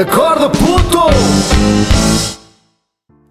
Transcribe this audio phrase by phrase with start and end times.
[0.00, 1.08] Acorda, puto!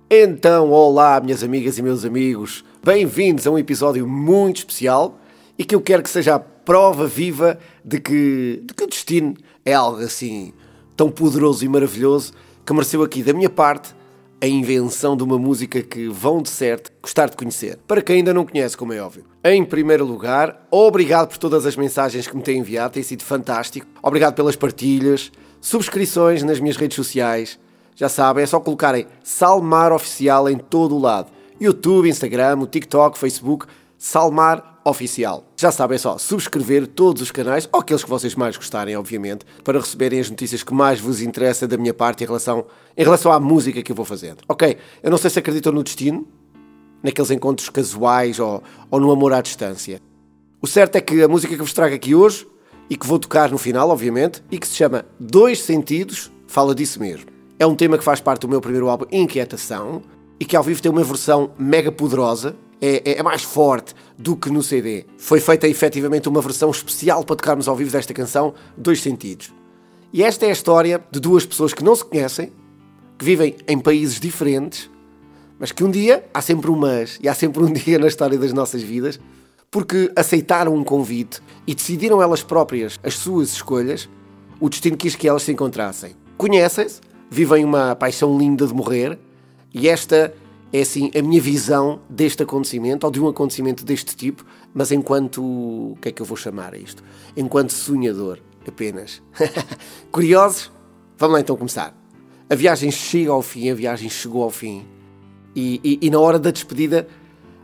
[0.09, 2.65] Então, olá, minhas amigas e meus amigos.
[2.83, 5.17] Bem-vindos a um episódio muito especial
[5.57, 9.33] e que eu quero que seja a prova viva de que, de que o destino
[9.63, 10.51] é algo assim
[10.97, 12.33] tão poderoso e maravilhoso
[12.65, 13.95] que mereceu aqui da minha parte
[14.41, 17.79] a invenção de uma música que vão de certo gostar de conhecer.
[17.87, 19.23] Para quem ainda não conhece, como é óbvio.
[19.41, 23.87] Em primeiro lugar, obrigado por todas as mensagens que me têm enviado, tem sido fantástico.
[24.03, 27.59] Obrigado pelas partilhas, subscrições nas minhas redes sociais.
[27.95, 31.31] Já sabem, é só colocarem Salmar Oficial em todo o lado.
[31.59, 33.65] YouTube, Instagram, TikTok, Facebook,
[33.97, 35.43] Salmar Oficial.
[35.57, 39.45] Já sabem, é só subscrever todos os canais, ou aqueles que vocês mais gostarem, obviamente,
[39.63, 43.31] para receberem as notícias que mais vos interessam da minha parte em relação, em relação
[43.31, 44.37] à música que eu vou fazendo.
[44.47, 46.27] Ok, eu não sei se acreditam no destino,
[47.01, 49.99] naqueles encontros casuais ou, ou no amor à distância.
[50.61, 52.47] O certo é que a música que vos trago aqui hoje,
[52.89, 56.99] e que vou tocar no final, obviamente, e que se chama Dois Sentidos, fala disso
[56.99, 57.25] mesmo.
[57.59, 60.01] É um tema que faz parte do meu primeiro álbum, Inquietação,
[60.39, 64.35] e que ao vivo tem uma versão mega poderosa, é, é, é, mais forte do
[64.35, 65.05] que no CD.
[65.17, 69.51] Foi feita efetivamente uma versão especial para tocarmos ao vivo desta canção, Dois Sentidos.
[70.13, 72.51] E esta é a história de duas pessoas que não se conhecem,
[73.17, 74.89] que vivem em países diferentes,
[75.59, 78.37] mas que um dia, há sempre um mas, e há sempre um dia na história
[78.37, 79.19] das nossas vidas,
[79.69, 84.09] porque aceitaram um convite e decidiram elas próprias as suas escolhas,
[84.59, 86.15] o destino quis que elas se encontrassem.
[86.37, 89.19] Conhecem-se, vivem uma paixão linda de morrer,
[89.73, 90.33] e esta
[90.71, 95.41] é assim a minha visão deste acontecimento ou de um acontecimento deste tipo, mas enquanto.
[95.41, 97.03] O que é que eu vou chamar a isto?
[97.35, 99.21] Enquanto sonhador, apenas.
[100.11, 100.71] Curiosos?
[101.17, 101.95] Vamos lá então começar.
[102.49, 104.85] A viagem chega ao fim, a viagem chegou ao fim.
[105.55, 107.07] E, e, e na hora da despedida,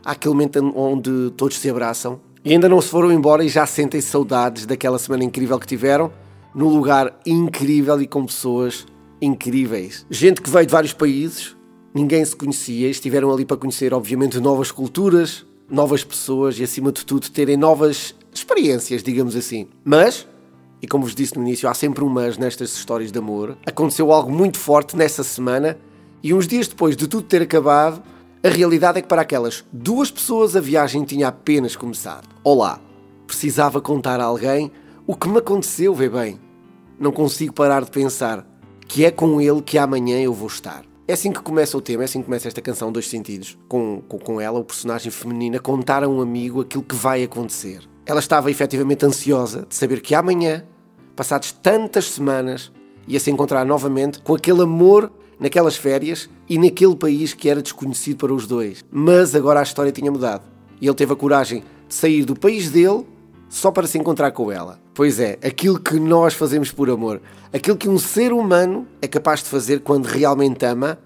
[0.04, 4.00] aquele momento onde todos se abraçam e ainda não se foram embora e já sentem
[4.02, 6.12] saudades daquela semana incrível que tiveram,
[6.54, 8.86] num lugar incrível e com pessoas
[9.20, 10.04] incríveis.
[10.10, 11.56] Gente que veio de vários países,
[11.94, 17.04] ninguém se conhecia, estiveram ali para conhecer, obviamente, novas culturas, novas pessoas e, acima de
[17.06, 19.66] tudo, terem novas experiências, digamos assim.
[19.82, 20.28] Mas,
[20.82, 23.56] e como vos disse no início, há sempre um mas nestas histórias de amor.
[23.64, 25.78] Aconteceu algo muito forte nessa semana
[26.22, 28.02] e, uns dias depois de tudo ter acabado,
[28.44, 32.28] a realidade é que para aquelas duas pessoas a viagem tinha apenas começado.
[32.44, 32.78] Olá,
[33.26, 34.70] precisava contar a alguém
[35.06, 36.38] o que me aconteceu, vê bem.
[37.00, 38.46] Não consigo parar de pensar
[38.86, 40.84] que é com ele que amanhã eu vou estar.
[41.08, 44.02] É assim que começa o tema, é assim que começa esta canção Dois Sentidos, com,
[44.06, 47.80] com, com ela, o personagem feminino, a contar a um amigo aquilo que vai acontecer.
[48.04, 50.66] Ela estava efetivamente ansiosa de saber que amanhã,
[51.16, 52.70] passadas tantas semanas,
[53.08, 58.18] ia se encontrar novamente com aquele amor naquelas férias e naquele país que era desconhecido
[58.18, 58.84] para os dois.
[58.90, 60.42] Mas agora a história tinha mudado.
[60.80, 63.06] E ele teve a coragem de sair do país dele
[63.48, 64.80] só para se encontrar com ela.
[64.94, 67.20] Pois é, aquilo que nós fazemos por amor,
[67.52, 70.98] aquilo que um ser humano é capaz de fazer quando realmente ama,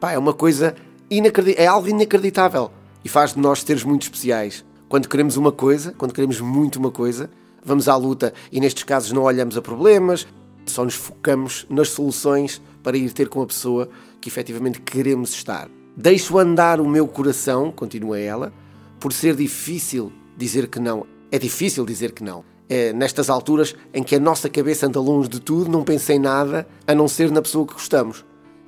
[0.00, 0.74] pá, é uma coisa
[1.10, 2.70] inacreditável, é algo inacreditável
[3.04, 4.64] e faz de nós seres muito especiais.
[4.88, 7.30] Quando queremos uma coisa, quando queremos muito uma coisa,
[7.64, 10.26] vamos à luta e nestes casos não olhamos a problemas,
[10.70, 13.88] só nos focamos nas soluções para ir ter com a pessoa
[14.20, 15.68] que efetivamente queremos estar.
[15.96, 18.52] Deixo andar o meu coração, continua ela,
[18.98, 21.06] por ser difícil dizer que não.
[21.30, 22.44] É difícil dizer que não.
[22.68, 26.18] É nestas alturas em que a nossa cabeça anda longe de tudo, não pensa em
[26.18, 28.24] nada a não ser na pessoa que gostamos.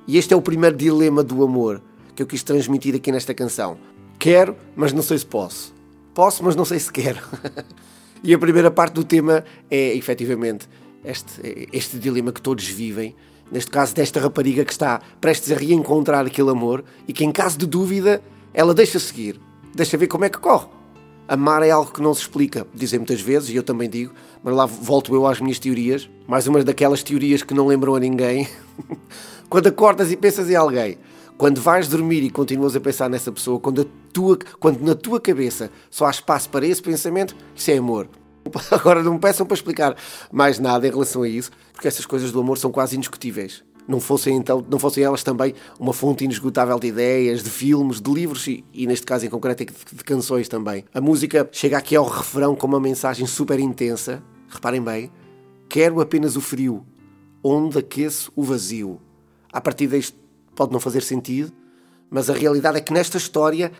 [0.07, 1.81] E este é o primeiro dilema do amor
[2.15, 3.77] que eu quis transmitir aqui nesta canção.
[4.17, 5.73] Quero, mas não sei se posso.
[6.13, 7.19] Posso, mas não sei se quero.
[8.23, 10.67] e a primeira parte do tema é efetivamente
[11.03, 13.15] este, este dilema que todos vivem.
[13.51, 17.57] Neste caso, desta rapariga que está prestes a reencontrar aquele amor e que, em caso
[17.57, 18.21] de dúvida,
[18.53, 19.39] ela deixa seguir,
[19.73, 20.67] deixa ver como é que corre.
[21.27, 24.55] Amar é algo que não se explica, dizem muitas vezes, e eu também digo, mas
[24.55, 28.47] lá volto eu às minhas teorias, mais uma daquelas teorias que não lembram a ninguém.
[29.49, 30.97] quando acordas e pensas em alguém,
[31.37, 35.69] quando vais dormir e continuas a pensar nessa pessoa, quando, tua, quando na tua cabeça
[35.89, 38.09] só há espaço para esse pensamento, isso é amor.
[38.71, 39.95] Agora não me peçam para explicar
[40.31, 44.01] mais nada em relação a isso, porque essas coisas do amor são quase indiscutíveis não
[44.01, 48.45] fossem então não fossem elas também uma fonte inesgotável de ideias, de filmes, de livros
[48.47, 50.83] e, e neste caso em concreto de, de, canções também.
[50.93, 54.21] A música chega aqui ao refrão com uma mensagem super intensa.
[54.49, 55.11] Reparem bem,
[55.69, 56.85] quero apenas o frio,
[57.43, 58.99] onde aqueço o vazio.
[59.51, 60.17] A partir disto
[60.55, 61.51] pode não fazer sentido,
[62.09, 63.71] mas a realidade é que nesta história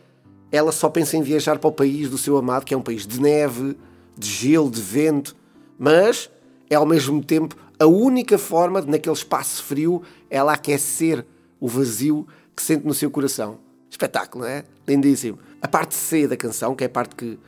[0.51, 3.05] ela só pensa em viajar para o país do seu amado, que é um país
[3.05, 3.75] de neve,
[4.17, 5.35] de gelo, de vento,
[5.77, 6.29] mas
[6.69, 11.25] é ao mesmo tempo a única forma de, naquele espaço frio, ela aquecer
[11.59, 13.59] o vazio que sente no seu coração.
[13.89, 14.63] Espetáculo, não é?
[14.87, 15.37] Lindíssimo.
[15.61, 17.39] A parte C da canção, que é a parte que,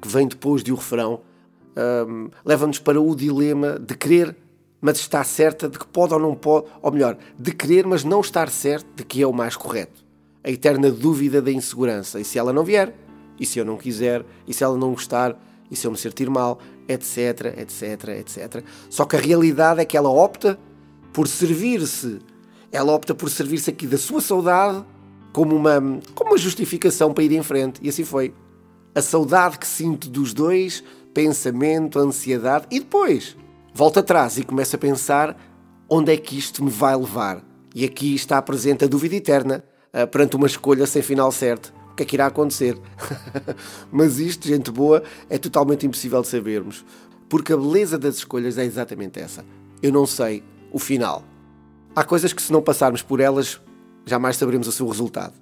[0.00, 1.20] que vem depois de o refrão,
[2.06, 4.36] um, leva-nos para o dilema de querer
[4.82, 8.20] mas está certa de que pode ou não pode, ou melhor, de querer, mas não
[8.20, 10.04] estar certo de que é o mais correto.
[10.42, 12.18] A eterna dúvida da insegurança.
[12.18, 12.92] E se ela não vier?
[13.38, 14.24] E se eu não quiser?
[14.44, 15.38] E se ela não gostar?
[15.72, 16.58] E se eu me sentir mal?
[16.86, 18.62] Etc, etc, etc.
[18.90, 20.58] Só que a realidade é que ela opta
[21.14, 22.18] por servir-se.
[22.70, 24.84] Ela opta por servir-se aqui da sua saudade
[25.32, 25.80] como uma,
[26.14, 27.80] como uma justificação para ir em frente.
[27.82, 28.34] E assim foi.
[28.94, 30.84] A saudade que sinto dos dois,
[31.14, 33.34] pensamento, ansiedade, e depois
[33.72, 35.34] volta atrás e começa a pensar
[35.88, 37.42] onde é que isto me vai levar.
[37.74, 39.64] E aqui está presente a dúvida eterna
[39.94, 41.72] uh, perante uma escolha sem final certo.
[42.02, 42.76] Que é que irá acontecer?
[43.92, 46.84] Mas isto, gente boa, é totalmente impossível de sabermos.
[47.28, 49.44] Porque a beleza das escolhas é exatamente essa.
[49.80, 51.22] Eu não sei o final.
[51.94, 53.60] Há coisas que, se não passarmos por elas,
[54.04, 55.34] jamais saberemos o seu resultado.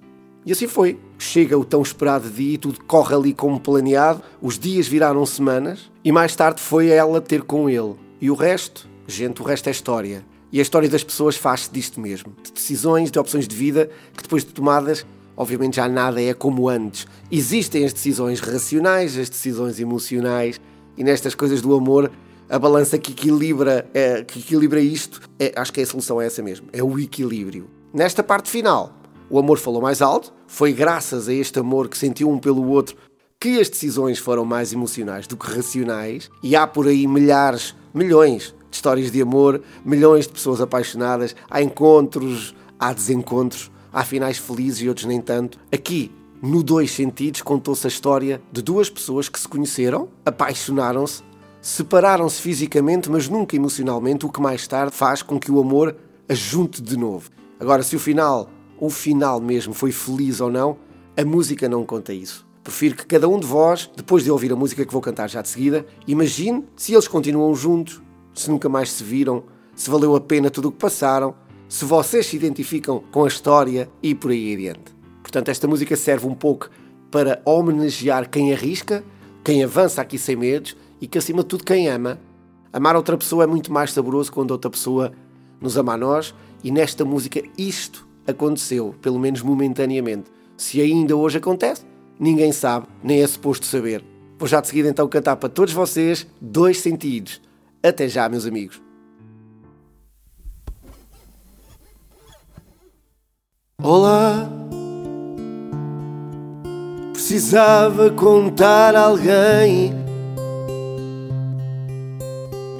[0.45, 0.99] E assim foi.
[1.17, 5.91] Chega o tão esperado dia e tudo corre ali como planeado, os dias viraram semanas
[6.03, 7.95] e mais tarde foi ela ter com ele.
[8.21, 8.87] E o resto?
[9.07, 10.23] Gente, o resto é história.
[10.51, 12.35] E a história das pessoas faz-se disto mesmo.
[12.43, 15.05] De decisões, de opções de vida, que depois de tomadas,
[15.41, 17.07] obviamente já nada é como antes.
[17.31, 20.61] Existem as decisões racionais, as decisões emocionais,
[20.95, 22.11] e nestas coisas do amor,
[22.47, 26.43] a balança que equilibra, é, que equilibra isto, é, acho que a solução é essa
[26.43, 27.67] mesmo, é o equilíbrio.
[27.91, 28.93] Nesta parte final,
[29.31, 32.95] o amor falou mais alto, foi graças a este amor que sentiu um pelo outro
[33.39, 38.53] que as decisões foram mais emocionais do que racionais, e há por aí milhares, milhões
[38.69, 44.81] de histórias de amor, milhões de pessoas apaixonadas, há encontros, há desencontros, há finais felizes
[44.81, 45.59] e outros nem tanto.
[45.71, 46.11] Aqui,
[46.41, 51.23] no Dois Sentidos, contou-se a história de duas pessoas que se conheceram, apaixonaram-se,
[51.61, 55.95] separaram-se fisicamente, mas nunca emocionalmente, o que mais tarde faz com que o amor
[56.27, 57.29] as junte de novo.
[57.59, 58.49] Agora, se o final
[58.81, 60.75] o final mesmo foi feliz ou não,
[61.15, 62.47] a música não conta isso.
[62.63, 65.43] Prefiro que cada um de vós, depois de ouvir a música que vou cantar já
[65.43, 68.01] de seguida, imagine se eles continuam juntos,
[68.33, 69.43] se nunca mais se viram,
[69.75, 71.35] se valeu a pena tudo o que passaram,
[71.71, 74.93] se vocês se identificam com a história e por aí adiante.
[75.23, 76.69] Portanto, esta música serve um pouco
[77.09, 79.01] para homenagear quem arrisca,
[79.41, 82.19] quem avança aqui sem medos e que, acima de tudo, quem ama.
[82.73, 85.13] Amar outra pessoa é muito mais saboroso quando outra pessoa
[85.61, 90.29] nos ama a nós e nesta música isto aconteceu, pelo menos momentaneamente.
[90.57, 91.85] Se ainda hoje acontece,
[92.19, 94.03] ninguém sabe, nem é suposto saber.
[94.37, 97.41] Vou já de seguida então cantar para todos vocês dois sentidos.
[97.81, 98.90] Até já, meus amigos.
[103.93, 104.49] Olá,
[107.11, 109.93] precisava contar a alguém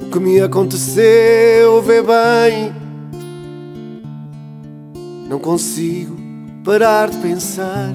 [0.04, 2.74] o que me aconteceu, vê bem.
[5.28, 6.16] Não consigo
[6.64, 7.92] parar de pensar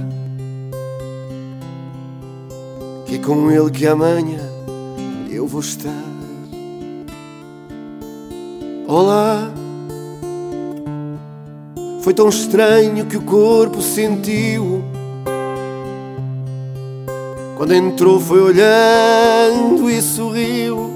[3.06, 4.46] que é com ele que amanhã
[5.30, 6.04] eu vou estar.
[8.86, 9.50] Olá,
[12.06, 14.80] foi tão estranho que o corpo sentiu.
[17.56, 20.92] Quando entrou, foi olhando e sorriu.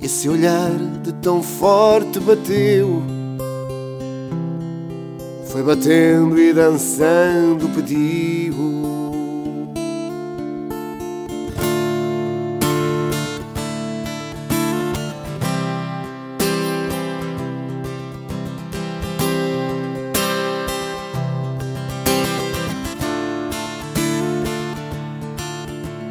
[0.00, 0.70] Esse olhar
[1.02, 3.02] de tão forte bateu
[5.46, 8.77] foi batendo e dançando pediu.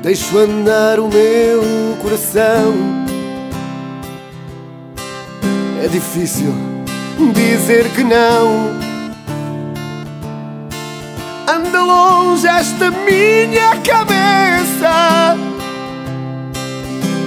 [0.07, 1.61] Deixo andar o meu
[2.01, 2.73] coração.
[5.83, 6.55] É difícil
[7.33, 8.71] dizer que não
[11.45, 15.35] anda longe esta minha cabeça.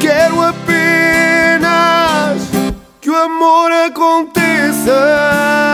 [0.00, 1.60] Quero apenas
[2.98, 5.69] que o amor aconteça.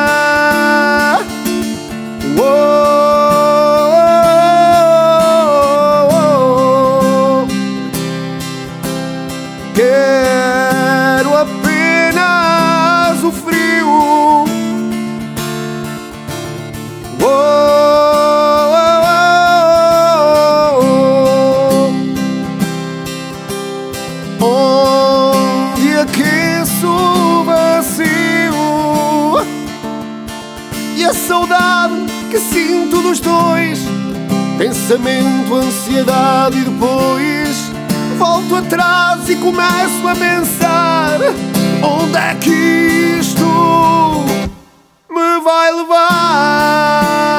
[34.96, 37.70] Pensamento, ansiedade e depois
[38.18, 41.18] volto atrás e começo a pensar
[41.82, 44.24] onde é que isto
[45.10, 47.35] me vai levar.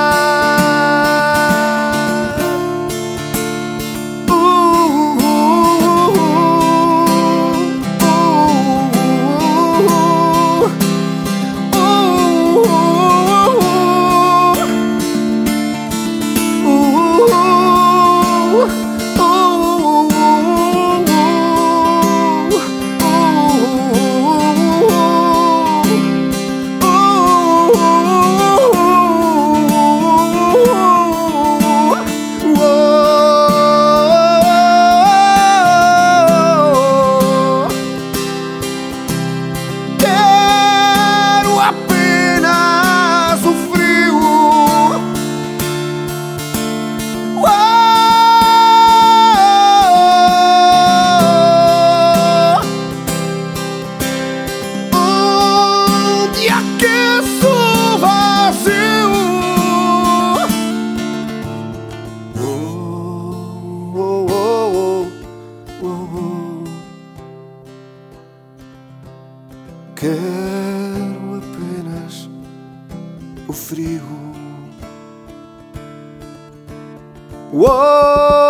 [77.52, 78.47] Whoa.